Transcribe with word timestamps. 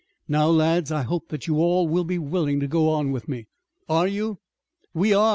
Now, 0.27 0.49
lads, 0.49 0.91
I 0.91 1.03
hope 1.03 1.27
that 1.29 1.45
you 1.45 1.57
all 1.57 1.87
will 1.87 2.03
be 2.03 2.17
willing 2.17 2.59
to 2.61 2.67
go 2.67 2.89
on 2.89 3.11
with 3.11 3.27
me. 3.29 3.45
Are 3.87 4.07
you?" 4.07 4.39
"We 4.95 5.13
are!" 5.13 5.29